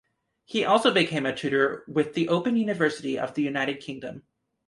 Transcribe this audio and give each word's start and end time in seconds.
He 0.45 0.65
also 0.65 0.91
became 0.91 1.27
a 1.27 1.35
tutor 1.35 1.85
with 1.87 2.15
the 2.15 2.27
Open 2.27 2.57
University 2.57 3.19
of 3.19 3.35
the 3.35 3.43
United 3.43 3.81
Kingdom. 3.81 4.23